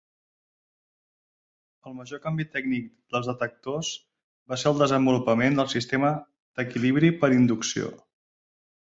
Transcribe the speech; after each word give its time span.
El 1.91 1.95
major 1.97 2.21
canvi 2.23 2.47
tècnic 2.55 2.89
dels 3.17 3.29
detectors 3.33 3.93
va 4.55 4.61
ser 4.65 4.73
el 4.73 4.83
desenvolupament 4.83 5.63
del 5.63 5.73
sistema 5.79 6.13
d'equilibri 6.33 7.17
per 7.23 7.35
inducció. 7.41 7.97